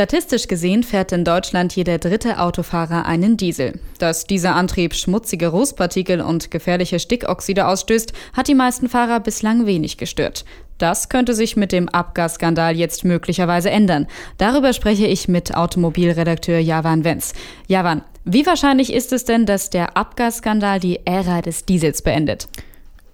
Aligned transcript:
Statistisch 0.00 0.48
gesehen 0.48 0.82
fährt 0.82 1.12
in 1.12 1.26
Deutschland 1.26 1.76
jeder 1.76 1.98
dritte 1.98 2.40
Autofahrer 2.40 3.04
einen 3.04 3.36
Diesel. 3.36 3.78
Dass 3.98 4.24
dieser 4.24 4.54
Antrieb 4.54 4.94
schmutzige 4.94 5.48
Rußpartikel 5.48 6.22
und 6.22 6.50
gefährliche 6.50 6.98
Stickoxide 6.98 7.66
ausstößt, 7.66 8.14
hat 8.32 8.48
die 8.48 8.54
meisten 8.54 8.88
Fahrer 8.88 9.20
bislang 9.20 9.66
wenig 9.66 9.98
gestört. 9.98 10.46
Das 10.78 11.10
könnte 11.10 11.34
sich 11.34 11.54
mit 11.54 11.70
dem 11.70 11.90
Abgasskandal 11.90 12.78
jetzt 12.78 13.04
möglicherweise 13.04 13.68
ändern. 13.68 14.06
Darüber 14.38 14.72
spreche 14.72 15.06
ich 15.06 15.28
mit 15.28 15.54
Automobilredakteur 15.54 16.60
Javan 16.60 17.04
Wenz. 17.04 17.34
Javan, 17.66 18.00
wie 18.24 18.46
wahrscheinlich 18.46 18.94
ist 18.94 19.12
es 19.12 19.26
denn, 19.26 19.44
dass 19.44 19.68
der 19.68 19.98
Abgasskandal 19.98 20.80
die 20.80 21.00
Ära 21.04 21.42
des 21.42 21.66
Diesels 21.66 22.00
beendet? 22.00 22.48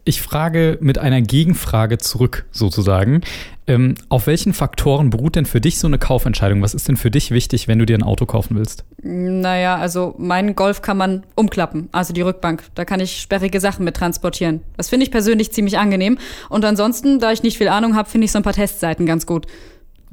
Ich 0.08 0.22
frage 0.22 0.78
mit 0.80 0.98
einer 0.98 1.20
Gegenfrage 1.20 1.98
zurück, 1.98 2.46
sozusagen. 2.52 3.22
Ähm, 3.66 3.96
auf 4.08 4.28
welchen 4.28 4.52
Faktoren 4.52 5.10
beruht 5.10 5.34
denn 5.34 5.46
für 5.46 5.60
dich 5.60 5.80
so 5.80 5.88
eine 5.88 5.98
Kaufentscheidung? 5.98 6.62
Was 6.62 6.74
ist 6.74 6.86
denn 6.86 6.96
für 6.96 7.10
dich 7.10 7.32
wichtig, 7.32 7.66
wenn 7.66 7.80
du 7.80 7.86
dir 7.86 7.98
ein 7.98 8.04
Auto 8.04 8.24
kaufen 8.24 8.56
willst? 8.56 8.84
Naja, 9.02 9.74
also 9.74 10.14
meinen 10.16 10.54
Golf 10.54 10.80
kann 10.80 10.96
man 10.96 11.24
umklappen, 11.34 11.88
also 11.90 12.12
die 12.12 12.20
Rückbank. 12.20 12.62
Da 12.76 12.84
kann 12.84 13.00
ich 13.00 13.20
sperrige 13.20 13.58
Sachen 13.58 13.84
mit 13.84 13.96
transportieren. 13.96 14.60
Das 14.76 14.90
finde 14.90 15.02
ich 15.02 15.10
persönlich 15.10 15.50
ziemlich 15.50 15.76
angenehm. 15.76 16.18
Und 16.50 16.64
ansonsten, 16.64 17.18
da 17.18 17.32
ich 17.32 17.42
nicht 17.42 17.58
viel 17.58 17.66
Ahnung 17.66 17.96
habe, 17.96 18.08
finde 18.08 18.26
ich 18.26 18.30
so 18.30 18.38
ein 18.38 18.44
paar 18.44 18.52
Testseiten 18.52 19.06
ganz 19.06 19.26
gut. 19.26 19.48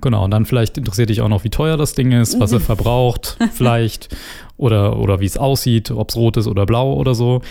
Genau, 0.02 0.24
und 0.24 0.32
dann 0.32 0.48
vielleicht 0.48 0.76
interessiert 0.80 1.12
dich 1.12 1.22
auch 1.22 1.30
noch, 1.30 1.44
wie 1.44 1.52
teuer 1.52 1.78
das 1.78 1.94
Ding 1.94 2.14
ist, 2.14 2.40
was 2.40 2.52
er 2.52 2.60
verbraucht, 2.62 3.38
vielleicht, 3.54 4.10
oder, 4.58 4.98
oder 4.98 5.20
wie 5.20 5.28
es 5.28 5.38
aussieht, 5.38 5.92
ob 5.92 6.10
es 6.10 6.16
rot 6.16 6.38
ist 6.38 6.48
oder 6.48 6.66
blau 6.66 6.96
oder 6.96 7.14
so. 7.14 7.44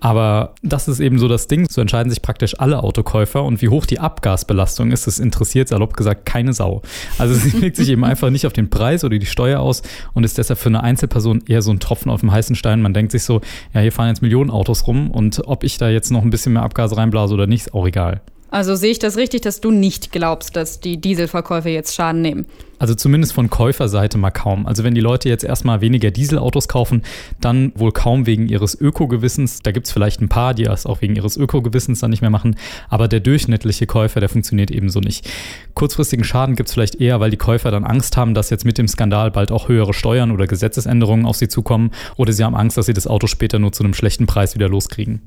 Aber 0.00 0.54
das 0.62 0.88
ist 0.88 1.00
eben 1.00 1.18
so 1.18 1.28
das 1.28 1.48
Ding. 1.48 1.66
So 1.68 1.80
entscheiden 1.80 2.10
sich 2.10 2.22
praktisch 2.22 2.58
alle 2.58 2.82
Autokäufer 2.82 3.42
und 3.44 3.60
wie 3.62 3.68
hoch 3.68 3.86
die 3.86 3.98
Abgasbelastung 3.98 4.92
ist, 4.92 5.06
das 5.06 5.18
interessiert 5.18 5.68
salopp 5.68 5.96
gesagt 5.96 6.26
keine 6.26 6.52
Sau. 6.52 6.82
Also 7.18 7.34
sie 7.34 7.56
legt 7.58 7.76
sich 7.76 7.88
eben 7.88 8.04
einfach 8.04 8.30
nicht 8.30 8.46
auf 8.46 8.52
den 8.52 8.70
Preis 8.70 9.04
oder 9.04 9.18
die 9.18 9.26
Steuer 9.26 9.60
aus 9.60 9.82
und 10.14 10.24
ist 10.24 10.38
deshalb 10.38 10.58
für 10.58 10.68
eine 10.68 10.82
Einzelperson 10.82 11.42
eher 11.46 11.62
so 11.62 11.70
ein 11.70 11.80
Tropfen 11.80 12.10
auf 12.10 12.20
dem 12.20 12.30
heißen 12.30 12.56
Stein. 12.56 12.80
Man 12.82 12.94
denkt 12.94 13.12
sich 13.12 13.24
so, 13.24 13.40
ja, 13.74 13.80
hier 13.80 13.92
fahren 13.92 14.08
jetzt 14.08 14.22
Millionen 14.22 14.50
Autos 14.50 14.86
rum 14.86 15.10
und 15.10 15.42
ob 15.46 15.64
ich 15.64 15.78
da 15.78 15.88
jetzt 15.88 16.10
noch 16.10 16.22
ein 16.22 16.30
bisschen 16.30 16.52
mehr 16.52 16.62
Abgas 16.62 16.96
reinblase 16.96 17.34
oder 17.34 17.46
nicht, 17.46 17.66
ist 17.66 17.74
auch 17.74 17.86
egal. 17.86 18.20
Also 18.50 18.76
sehe 18.76 18.90
ich 18.90 18.98
das 18.98 19.16
richtig, 19.16 19.42
dass 19.42 19.60
du 19.60 19.70
nicht 19.70 20.10
glaubst, 20.12 20.56
dass 20.56 20.80
die 20.80 20.98
Dieselverkäufer 21.00 21.68
jetzt 21.68 21.94
Schaden 21.94 22.22
nehmen? 22.22 22.46
Also 22.78 22.94
zumindest 22.94 23.32
von 23.32 23.50
Käuferseite 23.50 24.18
mal 24.18 24.30
kaum. 24.30 24.66
Also 24.66 24.84
wenn 24.84 24.94
die 24.94 25.00
Leute 25.00 25.28
jetzt 25.28 25.44
erstmal 25.44 25.80
weniger 25.80 26.10
Dieselautos 26.10 26.68
kaufen, 26.68 27.02
dann 27.40 27.72
wohl 27.74 27.92
kaum 27.92 28.26
wegen 28.26 28.48
ihres 28.48 28.80
Ökogewissens. 28.80 29.62
Da 29.62 29.72
gibt 29.72 29.86
es 29.86 29.92
vielleicht 29.92 30.20
ein 30.20 30.28
paar, 30.28 30.54
die 30.54 30.64
das 30.64 30.86
auch 30.86 31.00
wegen 31.00 31.16
ihres 31.16 31.36
Ökogewissens 31.36 32.00
dann 32.00 32.10
nicht 32.10 32.20
mehr 32.20 32.30
machen. 32.30 32.56
Aber 32.88 33.08
der 33.08 33.20
durchschnittliche 33.20 33.86
Käufer, 33.86 34.20
der 34.20 34.28
funktioniert 34.28 34.70
ebenso 34.70 35.00
nicht. 35.00 35.28
Kurzfristigen 35.74 36.24
Schaden 36.24 36.56
gibt 36.56 36.68
es 36.68 36.74
vielleicht 36.74 37.00
eher, 37.00 37.20
weil 37.20 37.30
die 37.30 37.36
Käufer 37.36 37.70
dann 37.70 37.84
Angst 37.84 38.16
haben, 38.16 38.34
dass 38.34 38.50
jetzt 38.50 38.64
mit 38.64 38.78
dem 38.78 38.88
Skandal 38.88 39.30
bald 39.30 39.50
auch 39.50 39.68
höhere 39.68 39.94
Steuern 39.94 40.30
oder 40.30 40.46
Gesetzesänderungen 40.46 41.26
auf 41.26 41.36
sie 41.36 41.48
zukommen. 41.48 41.90
Oder 42.16 42.32
sie 42.32 42.44
haben 42.44 42.54
Angst, 42.54 42.76
dass 42.76 42.86
sie 42.86 42.94
das 42.94 43.06
Auto 43.06 43.26
später 43.26 43.58
nur 43.58 43.72
zu 43.72 43.82
einem 43.82 43.94
schlechten 43.94 44.26
Preis 44.26 44.54
wieder 44.54 44.68
loskriegen. 44.68 45.22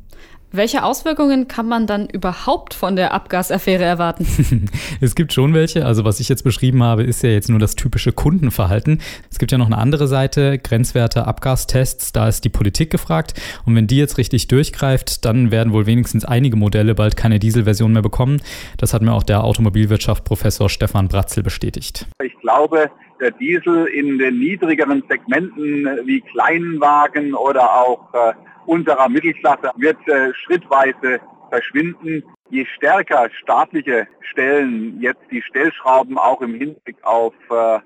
Welche 0.53 0.83
Auswirkungen 0.83 1.47
kann 1.47 1.69
man 1.69 1.87
dann 1.87 2.07
überhaupt 2.07 2.73
von 2.73 2.97
der 2.97 3.13
Abgasaffäre 3.13 3.85
erwarten? 3.85 4.67
es 4.99 5.15
gibt 5.15 5.31
schon 5.31 5.53
welche. 5.53 5.85
Also 5.85 6.03
was 6.03 6.19
ich 6.19 6.27
jetzt 6.27 6.43
beschrieben 6.43 6.83
habe, 6.83 7.03
ist 7.03 7.23
ja 7.23 7.29
jetzt 7.29 7.40
nur 7.49 7.59
das 7.59 7.75
typische 7.75 8.11
Kundenverhalten. 8.11 9.01
Es 9.29 9.39
gibt 9.39 9.51
ja 9.51 9.57
noch 9.57 9.67
eine 9.67 9.77
andere 9.77 10.07
Seite, 10.07 10.59
Grenzwerte, 10.59 11.27
Abgastests. 11.27 12.11
Da 12.11 12.27
ist 12.27 12.43
die 12.43 12.49
Politik 12.49 12.89
gefragt. 12.89 13.33
Und 13.65 13.75
wenn 13.75 13.87
die 13.87 13.97
jetzt 13.97 14.17
richtig 14.17 14.47
durchgreift, 14.47 15.25
dann 15.25 15.51
werden 15.51 15.73
wohl 15.73 15.85
wenigstens 15.85 16.25
einige 16.25 16.57
Modelle 16.57 16.95
bald 16.95 17.17
keine 17.17 17.39
Dieselversion 17.39 17.93
mehr 17.93 18.01
bekommen. 18.01 18.41
Das 18.77 18.93
hat 18.93 19.01
mir 19.01 19.13
auch 19.13 19.23
der 19.23 19.43
Automobilwirtschaft 19.43 20.23
Professor 20.23 20.69
Stefan 20.69 21.07
Bratzel 21.07 21.43
bestätigt. 21.43 22.07
Ich 22.23 22.37
glaube, 22.39 22.89
der 23.19 23.31
Diesel 23.31 23.85
in 23.85 24.17
den 24.17 24.39
niedrigeren 24.39 25.03
Segmenten 25.07 25.85
wie 26.05 26.21
Kleinwagen 26.21 27.33
oder 27.33 27.63
auch 27.63 28.13
äh, 28.13 28.33
unserer 28.65 29.07
Mittelklasse 29.09 29.71
wird 29.77 29.97
äh, 30.07 30.33
schrittweise 30.33 31.19
verschwinden. 31.49 32.23
Je 32.51 32.65
stärker 32.65 33.29
staatliche 33.41 34.07
Stellen 34.19 34.99
jetzt 34.99 35.21
die 35.31 35.41
Stellschrauben 35.41 36.17
auch 36.17 36.41
im 36.41 36.53
Hinblick 36.53 36.97
auf 37.03 37.33
äh, 37.49 37.79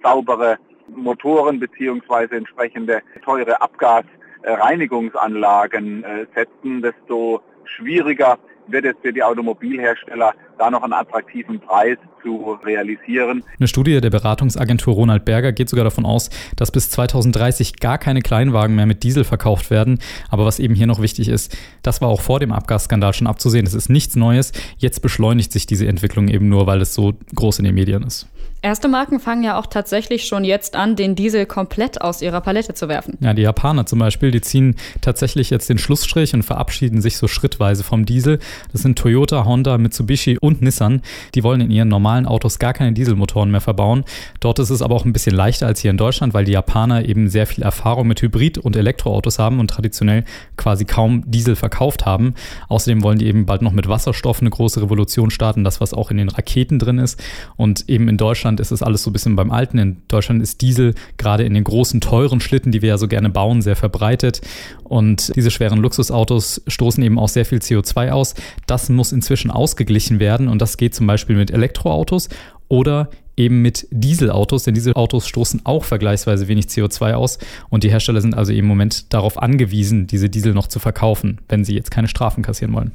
saubere 0.00 0.58
Motoren 0.88 1.58
beziehungsweise 1.58 2.36
entsprechende 2.36 3.02
teure 3.24 3.60
Abgasreinigungsanlagen 3.60 6.04
äh, 6.04 6.26
setzen, 6.36 6.82
desto 6.82 7.40
schwieriger 7.64 8.38
wird 8.68 8.84
es 8.84 8.94
für 9.02 9.12
die 9.12 9.22
Automobilhersteller, 9.22 10.34
da 10.58 10.70
noch 10.70 10.82
einen 10.82 10.92
attraktiven 10.92 11.60
Preis 11.60 11.98
zu 12.22 12.58
realisieren. 12.64 13.42
Eine 13.58 13.68
Studie 13.68 14.00
der 14.00 14.10
Beratungsagentur 14.10 14.94
Ronald 14.94 15.24
Berger 15.24 15.52
geht 15.52 15.68
sogar 15.68 15.84
davon 15.84 16.06
aus, 16.06 16.30
dass 16.56 16.70
bis 16.70 16.90
2030 16.90 17.80
gar 17.80 17.98
keine 17.98 18.22
Kleinwagen 18.22 18.76
mehr 18.76 18.86
mit 18.86 19.02
Diesel 19.02 19.24
verkauft 19.24 19.70
werden. 19.70 19.98
Aber 20.30 20.44
was 20.44 20.58
eben 20.58 20.74
hier 20.74 20.86
noch 20.86 21.02
wichtig 21.02 21.28
ist, 21.28 21.56
das 21.82 22.00
war 22.00 22.08
auch 22.08 22.20
vor 22.20 22.40
dem 22.40 22.52
Abgasskandal 22.52 23.12
schon 23.12 23.26
abzusehen. 23.26 23.64
Das 23.64 23.74
ist 23.74 23.88
nichts 23.88 24.16
Neues. 24.16 24.52
Jetzt 24.78 25.00
beschleunigt 25.00 25.52
sich 25.52 25.66
diese 25.66 25.86
Entwicklung 25.86 26.28
eben 26.28 26.48
nur, 26.48 26.66
weil 26.66 26.80
es 26.80 26.94
so 26.94 27.14
groß 27.34 27.58
in 27.58 27.64
den 27.64 27.74
Medien 27.74 28.02
ist. 28.02 28.28
Erste 28.64 28.86
Marken 28.86 29.18
fangen 29.18 29.42
ja 29.42 29.58
auch 29.58 29.66
tatsächlich 29.66 30.24
schon 30.24 30.44
jetzt 30.44 30.76
an, 30.76 30.94
den 30.94 31.16
Diesel 31.16 31.46
komplett 31.46 32.00
aus 32.00 32.22
ihrer 32.22 32.40
Palette 32.40 32.74
zu 32.74 32.88
werfen. 32.88 33.18
Ja, 33.20 33.34
die 33.34 33.42
Japaner 33.42 33.86
zum 33.86 33.98
Beispiel, 33.98 34.30
die 34.30 34.40
ziehen 34.40 34.76
tatsächlich 35.00 35.50
jetzt 35.50 35.68
den 35.68 35.78
Schlussstrich 35.78 36.32
und 36.32 36.44
verabschieden 36.44 37.02
sich 37.02 37.16
so 37.16 37.26
schrittweise 37.26 37.82
vom 37.82 38.06
Diesel. 38.06 38.38
Das 38.72 38.82
sind 38.82 38.98
Toyota, 38.98 39.44
Honda, 39.44 39.78
Mitsubishi 39.78 40.38
und 40.38 40.62
Nissan. 40.62 41.02
Die 41.34 41.42
wollen 41.42 41.60
in 41.60 41.70
ihren 41.70 41.88
normalen 41.88 42.26
Autos 42.26 42.58
gar 42.58 42.72
keine 42.72 42.92
Dieselmotoren 42.92 43.50
mehr 43.50 43.60
verbauen. 43.60 44.04
Dort 44.40 44.58
ist 44.58 44.70
es 44.70 44.82
aber 44.82 44.94
auch 44.94 45.04
ein 45.04 45.12
bisschen 45.12 45.34
leichter 45.34 45.66
als 45.66 45.80
hier 45.80 45.90
in 45.90 45.96
Deutschland, 45.96 46.34
weil 46.34 46.44
die 46.44 46.52
Japaner 46.52 47.04
eben 47.08 47.28
sehr 47.28 47.46
viel 47.46 47.64
Erfahrung 47.64 48.06
mit 48.08 48.22
Hybrid- 48.22 48.58
und 48.58 48.76
Elektroautos 48.76 49.38
haben 49.38 49.60
und 49.60 49.68
traditionell 49.68 50.24
quasi 50.56 50.84
kaum 50.84 51.30
Diesel 51.30 51.56
verkauft 51.56 52.06
haben. 52.06 52.34
Außerdem 52.68 53.02
wollen 53.02 53.18
die 53.18 53.26
eben 53.26 53.46
bald 53.46 53.62
noch 53.62 53.72
mit 53.72 53.88
Wasserstoff 53.88 54.40
eine 54.40 54.50
große 54.50 54.82
Revolution 54.82 55.30
starten, 55.30 55.64
das 55.64 55.80
was 55.80 55.94
auch 55.94 56.10
in 56.10 56.16
den 56.16 56.28
Raketen 56.28 56.78
drin 56.78 56.98
ist. 56.98 57.22
Und 57.56 57.88
eben 57.88 58.08
in 58.08 58.16
Deutschland 58.16 58.60
ist 58.60 58.70
es 58.70 58.82
alles 58.82 59.02
so 59.02 59.10
ein 59.10 59.12
bisschen 59.12 59.36
beim 59.36 59.50
Alten. 59.50 59.78
In 59.78 60.02
Deutschland 60.08 60.42
ist 60.42 60.60
Diesel 60.60 60.94
gerade 61.16 61.44
in 61.44 61.54
den 61.54 61.64
großen, 61.64 62.00
teuren 62.00 62.40
Schlitten, 62.40 62.72
die 62.72 62.82
wir 62.82 62.90
ja 62.90 62.98
so 62.98 63.08
gerne 63.08 63.30
bauen, 63.30 63.62
sehr 63.62 63.76
verbreitet. 63.76 64.40
Und 64.84 65.34
diese 65.36 65.50
schweren 65.50 65.78
Luxusautos 65.78 66.62
stoßen 66.66 67.02
eben 67.02 67.18
auch 67.18 67.28
sehr 67.28 67.44
viel 67.44 67.58
CO2 67.58 68.10
aus. 68.10 68.34
Das 68.66 68.88
muss 68.88 69.12
inzwischen 69.12 69.50
ausgeglichen 69.50 70.20
werden 70.20 70.48
und 70.48 70.60
das 70.60 70.76
geht 70.76 70.94
zum 70.94 71.06
Beispiel 71.06 71.36
mit 71.36 71.50
Elektroautos 71.50 72.28
oder 72.68 73.10
eben 73.36 73.62
mit 73.62 73.86
Dieselautos, 73.90 74.64
denn 74.64 74.74
diese 74.74 74.96
Autos 74.96 75.26
stoßen 75.26 75.62
auch 75.64 75.84
vergleichsweise 75.84 76.48
wenig 76.48 76.66
CO2 76.66 77.14
aus 77.14 77.38
und 77.70 77.84
die 77.84 77.90
Hersteller 77.90 78.20
sind 78.20 78.36
also 78.36 78.52
im 78.52 78.66
Moment 78.66 79.12
darauf 79.12 79.40
angewiesen, 79.40 80.06
diese 80.06 80.28
Diesel 80.28 80.54
noch 80.54 80.66
zu 80.66 80.78
verkaufen, 80.78 81.40
wenn 81.48 81.64
sie 81.64 81.74
jetzt 81.74 81.90
keine 81.90 82.08
Strafen 82.08 82.42
kassieren 82.42 82.74
wollen. 82.74 82.92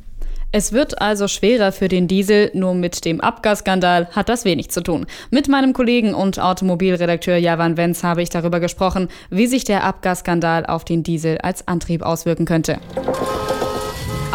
Es 0.54 0.72
wird 0.72 1.02
also 1.02 1.28
schwerer 1.28 1.74
für 1.74 1.90
den 1.90 2.08
Diesel, 2.08 2.52
nur 2.54 2.74
mit 2.74 3.04
dem 3.04 3.20
Abgasskandal 3.20 4.08
hat 4.12 4.30
das 4.30 4.46
wenig 4.46 4.70
zu 4.70 4.82
tun. 4.82 5.06
Mit 5.30 5.50
meinem 5.50 5.74
Kollegen 5.74 6.14
und 6.14 6.40
Automobilredakteur 6.40 7.36
Javan 7.36 7.76
Wenz 7.76 8.02
habe 8.04 8.22
ich 8.22 8.30
darüber 8.30 8.62
gesprochen, 8.62 9.10
wie 9.30 9.48
sich 9.48 9.66
der 9.66 9.84
Abgasskandal 9.84 10.66
auf 10.66 10.86
den 10.86 11.04
Diesel 11.04 11.38
als 11.40 11.68
Antrieb 11.68 12.02
auswirken 12.02 12.46
könnte. 12.46 12.80